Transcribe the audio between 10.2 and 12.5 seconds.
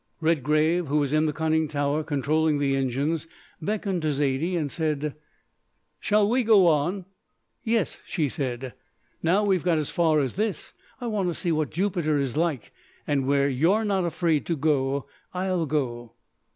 as this I want to see what Jupiter is